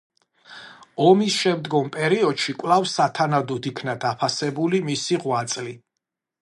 ომის 1.07 1.35
შემდგომ 1.41 1.91
პერიოდში 1.97 2.57
კვლავ 2.63 2.89
სათანადოდ 2.95 3.69
იქნა 3.73 3.97
დაფასებული 4.07 4.85
მისი 4.89 5.25
ღვაწლი. 5.27 5.81